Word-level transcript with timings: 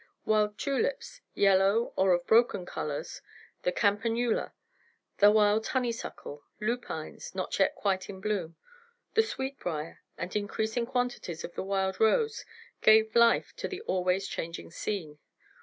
Wild 0.25 0.57
tulips, 0.57 1.21
yellow 1.35 1.93
or 1.95 2.11
of 2.11 2.25
broken 2.25 2.65
colors; 2.65 3.21
the 3.61 3.71
campanula, 3.71 4.51
the 5.19 5.29
wild 5.29 5.67
honeysuckle, 5.67 6.43
lupines 6.59 7.35
not 7.35 7.59
yet 7.59 7.75
quite 7.75 8.09
in 8.09 8.19
bloom 8.19 8.55
the 9.13 9.21
sweetbrier 9.21 9.99
and 10.17 10.35
increasing 10.35 10.87
quantities 10.87 11.43
of 11.43 11.53
the 11.53 11.61
wild 11.61 11.99
rose 11.99 12.45
gave 12.81 13.15
life 13.15 13.53
to 13.57 13.67
the 13.67 13.81
always 13.81 14.27
changing 14.27 14.71
scene. 14.71 15.19